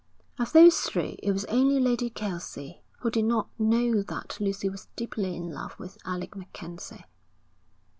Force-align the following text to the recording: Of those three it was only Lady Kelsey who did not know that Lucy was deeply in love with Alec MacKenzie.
Of 0.39 0.51
those 0.51 0.79
three 0.81 1.19
it 1.21 1.31
was 1.31 1.45
only 1.45 1.79
Lady 1.79 2.09
Kelsey 2.09 2.81
who 3.01 3.11
did 3.11 3.25
not 3.25 3.49
know 3.59 4.01
that 4.01 4.39
Lucy 4.41 4.67
was 4.67 4.87
deeply 4.95 5.35
in 5.35 5.51
love 5.53 5.77
with 5.77 5.99
Alec 6.05 6.35
MacKenzie. 6.35 7.05